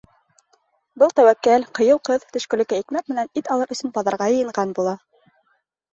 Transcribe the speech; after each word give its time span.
Был 1.01 1.13
тәүәккәл, 1.19 1.67
ҡыйыу 1.79 1.99
ҡыҙ 2.09 2.25
төшкөлөккә 2.37 2.81
икмәк 2.85 3.15
менән 3.15 3.29
ит 3.43 3.55
алыр 3.57 3.75
өсөн 3.77 3.95
баҙарға 3.99 4.31
йыйынған 4.37 4.73
була. 4.81 4.97